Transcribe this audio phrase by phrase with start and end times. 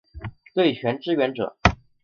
[0.55, 1.55] 对拳支援者